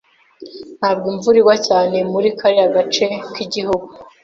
[0.79, 3.87] Ntabwo imvura igwa cyane muri kariya gace kigihugu.